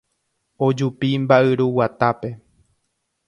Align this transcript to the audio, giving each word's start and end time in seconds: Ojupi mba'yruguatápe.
Ojupi 0.67 1.09
mba'yruguatápe. 1.27 2.29